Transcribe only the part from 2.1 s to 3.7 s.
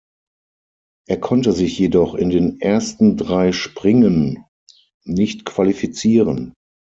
in den ersten drei